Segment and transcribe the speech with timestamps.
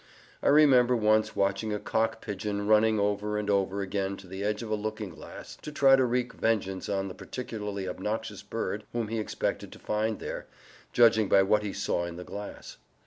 [0.41, 4.63] I remember once watching a cock pigeon running over and over again to the edge
[4.63, 9.09] of a looking glass to try to wreak vengeance on the particularly obnoxious bird whom
[9.09, 10.47] he expected to find there,
[10.91, 12.77] judging by what he saw in the glass.